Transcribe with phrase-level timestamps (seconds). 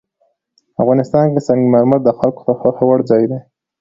[0.81, 3.39] افغانستان کې سنگ مرمر د خلکو د خوښې وړ ځای دی.